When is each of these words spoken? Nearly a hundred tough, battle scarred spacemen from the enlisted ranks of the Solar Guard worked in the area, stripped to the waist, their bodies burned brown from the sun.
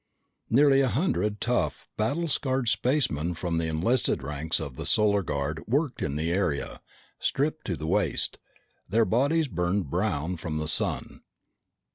Nearly 0.49 0.81
a 0.81 0.87
hundred 0.87 1.39
tough, 1.39 1.87
battle 1.95 2.27
scarred 2.27 2.67
spacemen 2.67 3.35
from 3.35 3.59
the 3.59 3.67
enlisted 3.67 4.23
ranks 4.23 4.59
of 4.59 4.75
the 4.75 4.87
Solar 4.87 5.21
Guard 5.21 5.63
worked 5.67 6.01
in 6.01 6.15
the 6.15 6.31
area, 6.33 6.81
stripped 7.19 7.65
to 7.67 7.77
the 7.77 7.85
waist, 7.85 8.39
their 8.89 9.05
bodies 9.05 9.47
burned 9.47 9.91
brown 9.91 10.37
from 10.37 10.57
the 10.57 10.67
sun. 10.67 11.21